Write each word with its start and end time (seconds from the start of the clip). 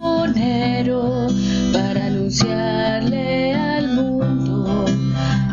cordero 0.00 1.28
para 1.72 2.06
anunciarle 2.06 3.54
al 3.54 3.86
mundo 3.94 4.84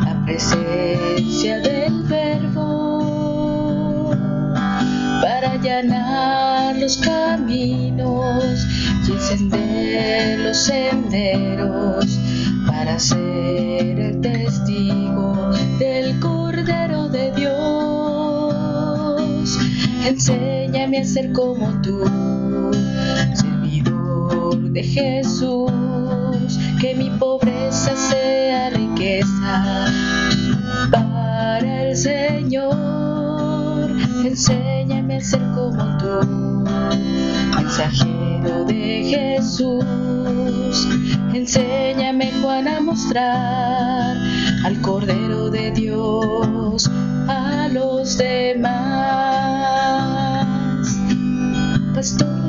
la 0.04 0.24
presencia 0.26 1.60
del 1.60 2.02
verbo 2.04 2.50
para 5.22 5.52
allanar 5.52 6.76
los 6.78 6.98
caminos 6.98 8.66
y 9.08 9.12
encender 9.12 10.40
los 10.40 10.58
senderos 10.58 12.20
para 12.66 12.98
ser 12.98 14.00
el 14.00 14.20
testigo 14.22 15.52
del 15.78 16.20
cordero 16.20 17.08
de 17.10 17.32
Dios. 17.34 17.60
Enséñame 20.08 21.02
a 21.02 21.06
ser 21.06 21.32
como 21.34 21.70
tú 21.84 22.45
de 24.76 24.84
Jesús, 24.84 25.72
que 26.82 26.96
mi 26.96 27.10
pobreza 27.12 27.96
sea 27.96 28.70
riqueza 28.72 29.86
para 30.92 31.84
el 31.84 31.96
Señor. 31.96 32.76
Enséñame 34.26 35.16
a 35.16 35.22
ser 35.22 35.40
como 35.56 35.98
tú, 35.98 36.66
mensajero 37.56 38.66
de 38.66 39.04
Jesús. 39.06 40.88
Enséñame, 41.34 42.34
Juan, 42.42 42.68
a 42.68 42.82
mostrar 42.82 44.18
al 44.66 44.82
Cordero 44.82 45.50
de 45.50 45.72
Dios 45.72 46.92
a 47.30 47.70
los 47.72 48.18
demás. 48.18 48.76
Pastor 51.94 52.45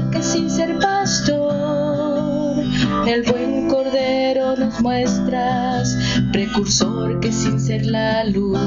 el 3.07 3.23
buen 3.23 3.69
cordero 3.69 4.57
nos 4.57 4.81
muestras, 4.81 5.97
precursor 6.33 7.21
que 7.21 7.31
sin 7.31 7.61
ser 7.61 7.87
la 7.87 8.25
luz, 8.25 8.59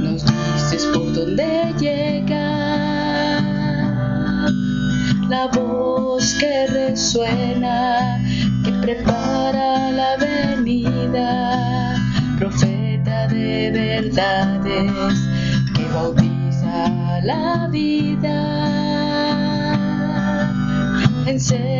nos 0.00 0.24
dices 0.24 0.86
por 0.92 1.12
dónde 1.12 1.74
llega. 1.78 3.42
La 5.28 5.48
voz 5.48 6.34
que 6.34 6.66
resuena, 6.66 8.22
que 8.64 8.72
prepara 8.72 9.90
la 9.90 10.16
venida, 10.16 11.96
profeta 12.38 13.26
de 13.28 13.70
verdades, 13.70 15.18
que 15.74 15.84
bautiza 15.92 17.20
la 17.22 17.68
vida 17.70 18.64
enséñame 21.26 21.73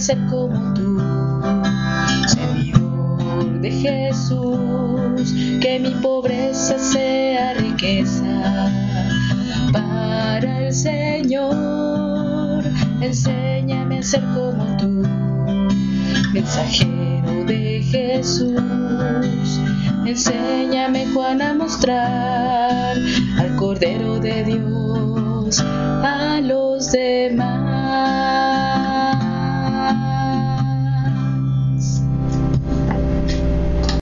ser 0.00 0.18
como 0.26 0.74
tú, 0.74 1.00
seguidor 2.26 3.60
de 3.60 3.70
Jesús, 3.70 5.34
que 5.60 5.80
mi 5.80 5.90
pobreza 6.00 6.78
sea 6.78 7.54
riqueza 7.54 8.70
para 9.72 10.66
el 10.66 10.72
Señor, 10.72 12.64
enséñame 13.00 13.98
a 13.98 14.02
ser 14.02 14.22
como 14.34 14.76
tú, 14.76 15.02
mensajero 16.32 17.44
de 17.46 17.82
Jesús, 17.82 18.60
enséñame 20.06 21.06
Juan 21.12 21.42
a 21.42 21.54
mostrar 21.54 22.96
al 23.38 23.56
Cordero 23.56 24.20
de 24.20 24.44
Dios 24.44 25.60
a 25.60 26.40
los 26.40 26.92
demás. 26.92 27.47